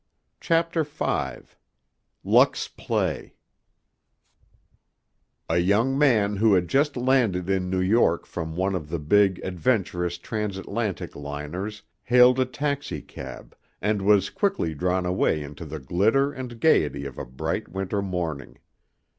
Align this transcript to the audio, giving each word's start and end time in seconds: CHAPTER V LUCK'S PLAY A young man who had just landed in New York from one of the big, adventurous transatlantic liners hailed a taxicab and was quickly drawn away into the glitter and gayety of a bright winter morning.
CHAPTER 0.39 0.83
V 0.83 1.41
LUCK'S 2.23 2.69
PLAY 2.69 3.35
A 5.47 5.59
young 5.59 5.95
man 5.95 6.37
who 6.37 6.55
had 6.55 6.67
just 6.67 6.97
landed 6.97 7.47
in 7.51 7.69
New 7.69 7.79
York 7.79 8.25
from 8.25 8.55
one 8.55 8.73
of 8.73 8.89
the 8.89 8.97
big, 8.97 9.37
adventurous 9.43 10.17
transatlantic 10.17 11.15
liners 11.15 11.83
hailed 12.01 12.39
a 12.39 12.45
taxicab 12.45 13.55
and 13.79 14.01
was 14.01 14.31
quickly 14.31 14.73
drawn 14.73 15.05
away 15.05 15.43
into 15.43 15.65
the 15.65 15.77
glitter 15.77 16.31
and 16.33 16.59
gayety 16.59 17.05
of 17.05 17.19
a 17.19 17.23
bright 17.25 17.67
winter 17.69 18.01
morning. 18.01 18.57